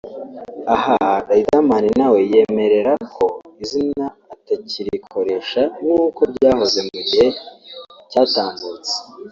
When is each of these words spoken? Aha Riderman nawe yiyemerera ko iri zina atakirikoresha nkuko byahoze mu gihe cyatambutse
Aha 0.75 0.97
Riderman 1.29 1.85
nawe 1.99 2.17
yiyemerera 2.29 2.93
ko 3.15 3.25
iri 3.49 3.63
zina 3.71 4.05
atakirikoresha 4.33 5.61
nkuko 5.81 6.21
byahoze 6.33 6.79
mu 6.89 6.99
gihe 7.07 7.27
cyatambutse 8.11 8.95